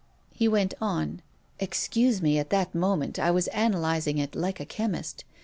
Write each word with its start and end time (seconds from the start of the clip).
He 0.31 0.47
went 0.47 0.73
on: 0.81 1.21
"Excuse 1.59 2.23
me, 2.23 2.39
at 2.39 2.49
that 2.49 2.73
moment, 2.73 3.19
I 3.19 3.29
was 3.29 3.45
analyzing 3.49 4.17
it 4.17 4.33
like 4.35 4.59
a 4.59 4.65
chemist. 4.65 5.25